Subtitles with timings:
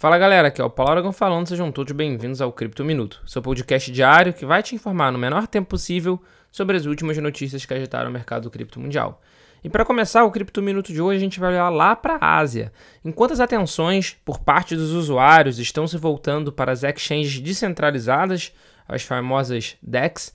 [0.00, 3.42] Fala galera, aqui é o Paulo Aragão falando, sejam todos bem-vindos ao Cripto Minuto, seu
[3.42, 7.74] podcast diário que vai te informar no menor tempo possível sobre as últimas notícias que
[7.74, 9.20] agitaram o mercado cripto mundial.
[9.64, 12.38] E para começar o Cripto Minuto de hoje, a gente vai olhar lá para a
[12.38, 12.72] Ásia.
[13.04, 18.52] Enquanto as atenções por parte dos usuários estão se voltando para as exchanges descentralizadas,
[18.86, 20.32] as famosas DEX,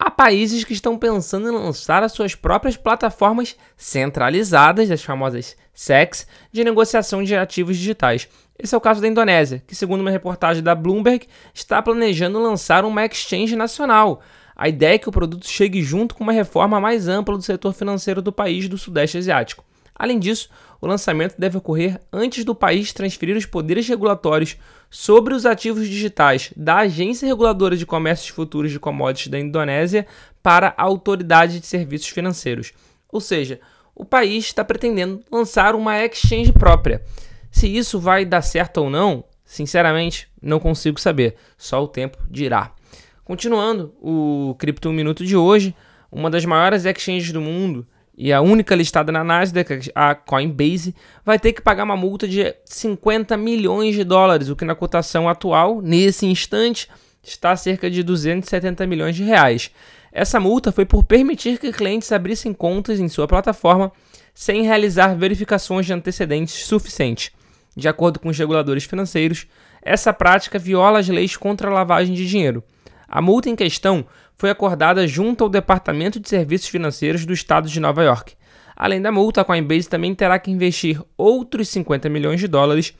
[0.00, 6.26] há países que estão pensando em lançar as suas próprias plataformas centralizadas, as famosas SEX,
[6.50, 8.26] de negociação de ativos digitais.
[8.58, 12.84] Esse é o caso da Indonésia, que, segundo uma reportagem da Bloomberg, está planejando lançar
[12.86, 14.22] uma exchange nacional.
[14.56, 17.74] A ideia é que o produto chegue junto com uma reforma mais ampla do setor
[17.74, 19.64] financeiro do país do Sudeste Asiático.
[20.00, 20.48] Além disso,
[20.80, 24.56] o lançamento deve ocorrer antes do país transferir os poderes regulatórios
[24.88, 30.06] sobre os ativos digitais da Agência Reguladora de Comércios Futuros de Commodities da Indonésia
[30.42, 32.72] para a Autoridade de Serviços Financeiros.
[33.12, 33.60] Ou seja,
[33.94, 37.02] o país está pretendendo lançar uma exchange própria.
[37.50, 41.36] Se isso vai dar certo ou não, sinceramente, não consigo saber.
[41.58, 42.72] Só o tempo dirá.
[43.22, 45.76] Continuando o Cripto Minuto de hoje,
[46.10, 47.86] uma das maiores exchanges do mundo
[48.22, 52.54] e a única listada na Nasdaq, a Coinbase, vai ter que pagar uma multa de
[52.66, 56.86] 50 milhões de dólares, o que na cotação atual, nesse instante,
[57.22, 59.70] está cerca de 270 milhões de reais.
[60.12, 63.90] Essa multa foi por permitir que clientes abrissem contas em sua plataforma
[64.34, 67.30] sem realizar verificações de antecedentes suficientes.
[67.74, 69.46] De acordo com os reguladores financeiros,
[69.80, 72.62] essa prática viola as leis contra a lavagem de dinheiro.
[73.08, 74.04] A multa em questão
[74.40, 78.32] foi acordada junto ao Departamento de Serviços Financeiros do Estado de Nova York.
[78.74, 82.94] Além da multa, a Coinbase também terá que investir outros 50 milhões de dólares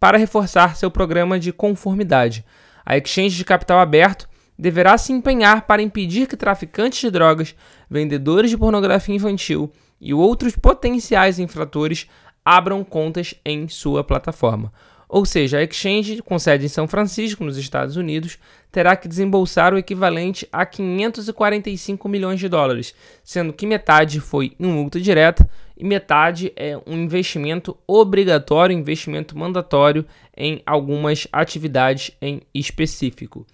[0.00, 2.46] para reforçar seu programa de conformidade.
[2.82, 4.26] A exchange de capital aberto
[4.58, 7.54] deverá se empenhar para impedir que traficantes de drogas,
[7.90, 12.08] vendedores de pornografia infantil e outros potenciais infratores
[12.42, 14.72] abram contas em sua plataforma.
[15.08, 18.38] Ou seja, a exchange, com sede em São Francisco, nos Estados Unidos,
[18.72, 24.66] terá que desembolsar o equivalente a 545 milhões de dólares, sendo que metade foi em
[24.66, 30.04] multa direta e metade é um investimento obrigatório, investimento mandatório
[30.36, 33.46] em algumas atividades em específico.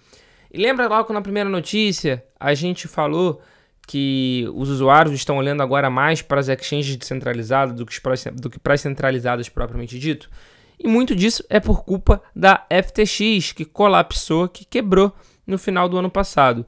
[0.51, 3.41] E lembra logo na primeira notícia a gente falou
[3.87, 8.73] que os usuários estão olhando agora mais para as exchanges descentralizadas que, do que para
[8.73, 10.29] as centralizadas propriamente dito.
[10.83, 15.13] E muito disso é por culpa da FTX, que colapsou, que quebrou
[15.47, 16.65] no final do ano passado.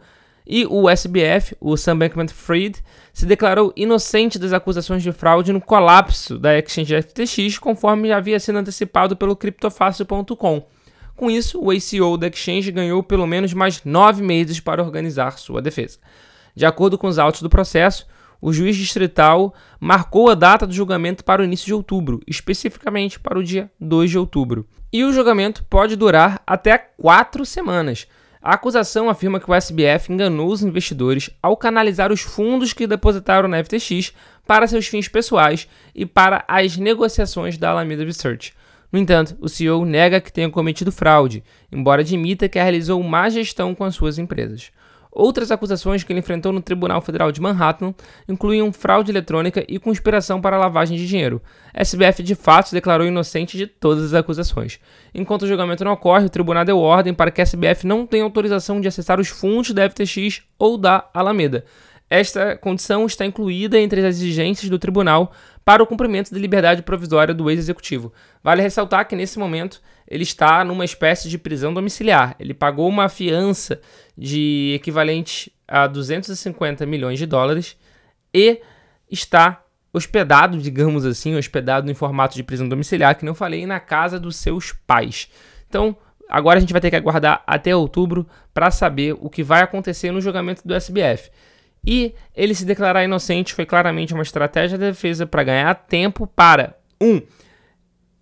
[0.47, 2.81] E o SBF, o Sam Bankman-Fried,
[3.11, 8.39] se declarou inocente das acusações de fraude no colapso da exchange FTX, conforme já havia
[8.39, 10.65] sido antecipado pelo Criptofácil.com.
[11.15, 15.61] Com isso, o ACO da exchange ganhou pelo menos mais nove meses para organizar sua
[15.61, 15.97] defesa.
[16.55, 18.07] De acordo com os autos do processo,
[18.41, 23.39] o juiz distrital marcou a data do julgamento para o início de outubro, especificamente para
[23.39, 24.67] o dia 2 de outubro.
[24.91, 28.07] E o julgamento pode durar até quatro semanas.
[28.41, 33.49] A acusação afirma que o SBF enganou os investidores ao canalizar os fundos que depositaram
[33.49, 34.13] na FTX
[34.45, 38.53] para seus fins pessoais e para as negociações da Alameda Research.
[38.91, 43.73] No entanto, o CEO nega que tenha cometido fraude, embora admita que realizou má gestão
[43.73, 44.71] com as suas empresas.
[45.15, 47.95] Outras acusações que ele enfrentou no Tribunal Federal de Manhattan
[48.27, 51.41] incluíam fraude eletrônica e conspiração para lavagem de dinheiro.
[51.73, 54.77] A SBF de fato se declarou inocente de todas as acusações.
[55.13, 58.25] Enquanto o julgamento não ocorre, o tribunal deu ordem para que a SBF não tenha
[58.25, 61.63] autorização de acessar os fundos da FTX ou da Alameda.
[62.19, 65.33] Esta condição está incluída entre as exigências do tribunal
[65.65, 68.13] para o cumprimento da liberdade provisória do ex-executivo.
[68.41, 72.35] Vale ressaltar que nesse momento ele está numa espécie de prisão domiciliar.
[72.39, 73.81] Ele pagou uma fiança
[74.17, 77.75] de equivalente a 250 milhões de dólares
[78.33, 78.61] e
[79.11, 84.19] está hospedado, digamos assim, hospedado em formato de prisão domiciliar, que não falei, na casa
[84.19, 85.29] dos seus pais.
[85.67, 85.97] Então,
[86.29, 90.11] agora a gente vai ter que aguardar até outubro para saber o que vai acontecer
[90.11, 91.29] no julgamento do SBF.
[91.85, 96.75] E ele se declarar inocente foi claramente uma estratégia de defesa para ganhar tempo para
[96.99, 97.21] um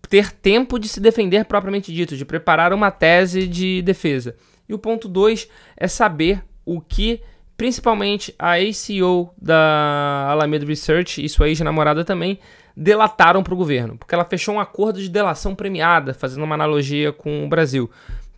[0.09, 4.35] ter tempo de se defender propriamente dito, de preparar uma tese de defesa.
[4.69, 7.21] E o ponto 2 é saber o que
[7.57, 12.39] principalmente a ACO da Alameda Research e sua ex-namorada também
[12.75, 17.11] delataram para o governo, porque ela fechou um acordo de delação premiada, fazendo uma analogia
[17.11, 17.89] com o Brasil.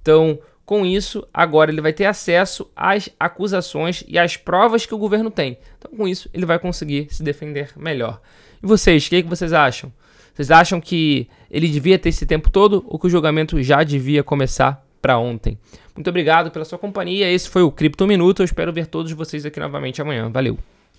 [0.01, 4.97] Então, com isso, agora ele vai ter acesso às acusações e às provas que o
[4.97, 5.57] governo tem.
[5.77, 8.19] Então, com isso, ele vai conseguir se defender melhor.
[8.61, 9.93] E vocês, o que, é que vocês acham?
[10.33, 14.23] Vocês acham que ele devia ter esse tempo todo ou que o julgamento já devia
[14.23, 15.57] começar para ontem?
[15.95, 17.31] Muito obrigado pela sua companhia.
[17.31, 18.41] Esse foi o Cripto Minuto.
[18.41, 20.29] Eu espero ver todos vocês aqui novamente amanhã.
[20.29, 20.74] Valeu!